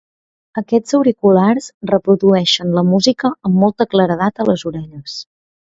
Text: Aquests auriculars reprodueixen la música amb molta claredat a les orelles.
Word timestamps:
Aquests 0.61 0.95
auriculars 0.99 1.67
reprodueixen 1.91 2.73
la 2.79 2.85
música 2.89 3.35
amb 3.51 3.61
molta 3.67 3.89
claredat 3.95 4.45
a 4.45 4.49
les 4.53 4.71
orelles. 4.73 5.25